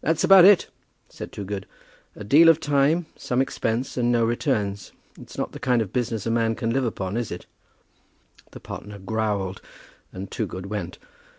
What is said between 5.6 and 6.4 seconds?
kind of business a